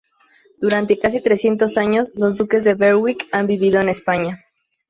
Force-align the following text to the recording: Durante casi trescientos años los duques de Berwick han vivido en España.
Durante 0.57 0.97
casi 0.97 1.21
trescientos 1.21 1.77
años 1.77 2.11
los 2.15 2.35
duques 2.35 2.63
de 2.63 2.73
Berwick 2.73 3.27
han 3.31 3.45
vivido 3.45 3.79
en 3.79 3.87
España. 3.89 4.43